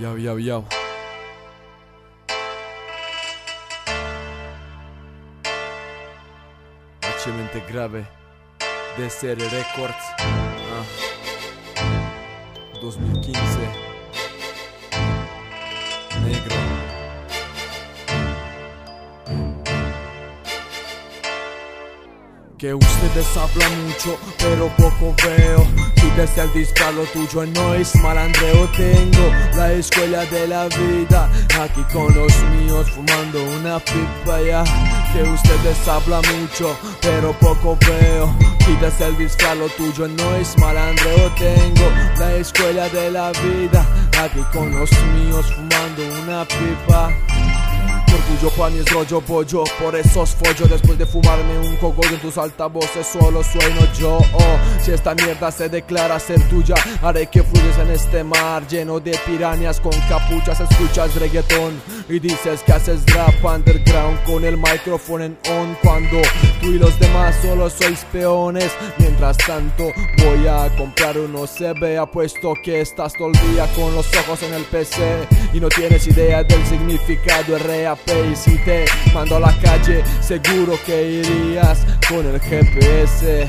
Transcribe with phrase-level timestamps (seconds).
[0.00, 0.64] Yo, yo, yo.
[7.02, 7.30] H
[7.68, 8.06] grave.
[8.96, 10.04] DCR Records.
[10.72, 10.84] Ah.
[12.80, 13.40] 2015.
[16.24, 16.69] Negro.
[22.60, 25.66] Que ustedes hablan mucho, pero poco veo.
[25.94, 28.68] Quítese el disfraz, lo tuyo no es malandreo.
[28.76, 31.30] Tengo la escuela de la vida.
[31.58, 34.62] Aquí con los míos fumando una pipa ya.
[35.10, 38.36] Que ustedes hablan mucho, pero poco veo.
[38.58, 41.32] Quítese el disfraz, lo tuyo no es malandreo.
[41.38, 43.86] Tengo la escuela de la vida.
[44.22, 47.10] Aquí con los míos fumando una pipa.
[48.12, 52.36] Orgullo pa' es rollo pollo, por esos follo Después de fumarme un cogollo en tus
[52.38, 54.18] altavoces solo sueno yo.
[54.32, 58.98] Oh, Si esta mierda se declara ser tuya Haré que fluyes en este mar lleno
[58.98, 60.60] de pirañas con capuchas.
[60.60, 66.20] Escuchas reggaetón y dices que haces rap underground Con el micrófono en on cuando
[66.60, 68.70] tú y los demás solo sois peones.
[68.98, 69.84] Mientras tanto
[70.18, 74.54] voy a comprar uno CB Apuesto que estás todo el día con los ojos en
[74.54, 78.84] el PC Y no tienes idea del significado RAP y si te
[79.14, 83.48] mando a la calle, seguro que irías con el GPS.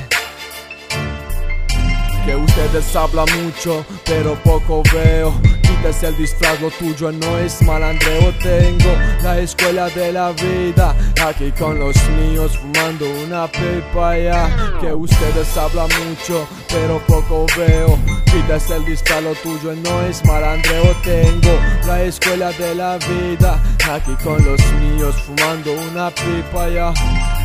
[2.26, 5.34] Que ustedes hablan mucho, pero poco veo.
[5.64, 8.32] Quítese el disfraz, tuyo no es malandreo.
[8.42, 14.78] Tengo la escuela de la vida, aquí con los míos fumando una pipa ya.
[14.80, 18.21] Que ustedes hablan mucho, pero poco veo.
[18.32, 20.96] Quítese el disfraz, lo tuyo no es malandreo.
[21.04, 26.94] Tengo la escuela de la vida, aquí con los míos fumando una pipa ya.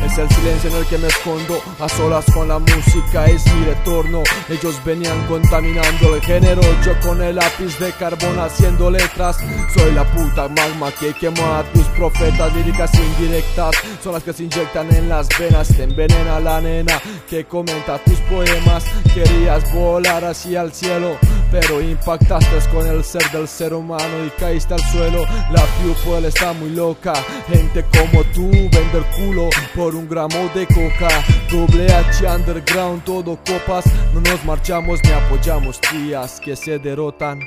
[0.05, 3.65] Es el silencio en el que me escondo, a solas con la música, es mi
[3.65, 4.23] retorno.
[4.47, 9.37] Ellos venían contaminando el género, yo con el lápiz de carbón haciendo letras.
[9.75, 14.43] Soy la puta magma que quema a tus profetas, líricas indirectas, son las que se
[14.43, 18.85] inyectan en las venas, te envenena la nena que comenta tus poemas.
[19.13, 21.17] Querías volar hacia el cielo,
[21.51, 25.23] pero impactaste con el ser del ser humano y caíste al suelo.
[25.51, 27.13] La people está muy loca,
[27.47, 31.09] gente como tú, vender culo por un gramo de coca.
[31.51, 37.39] Doble H underground, todo copas, no nos marchamos ni apoyamos tías que se derrotan.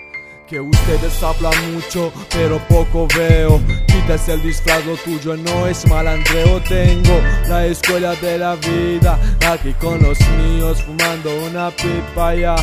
[0.49, 3.61] Que ustedes hablan mucho, pero poco veo.
[4.01, 6.61] Quítese el disfraz, lo tuyo no es malandreo.
[6.63, 12.57] Tengo la escuela de la vida, aquí con los míos fumando una pipa ya.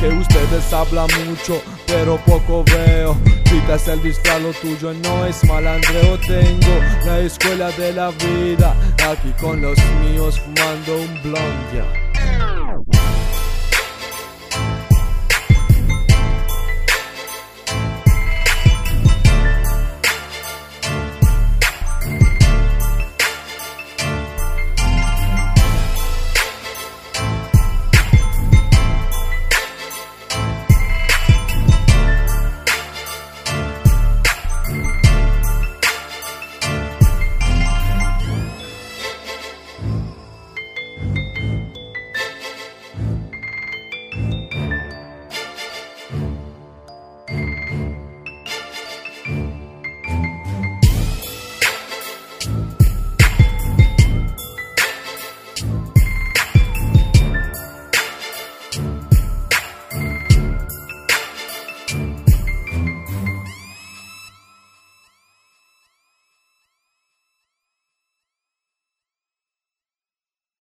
[0.00, 3.16] Que ustedes hablan mucho, pero poco veo.
[3.44, 6.16] Quítese el disfraz, lo tuyo no es malandreo.
[6.20, 8.74] Tengo la escuela de la vida,
[9.10, 12.03] aquí con los míos fumando un blond ya.